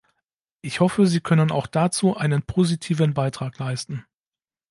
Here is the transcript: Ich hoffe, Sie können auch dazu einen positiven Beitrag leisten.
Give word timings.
Ich 0.61 0.79
hoffe, 0.79 1.05
Sie 1.05 1.21
können 1.21 1.51
auch 1.51 1.67
dazu 1.67 2.17
einen 2.17 2.41
positiven 2.41 3.13
Beitrag 3.13 3.59
leisten. 3.59 4.03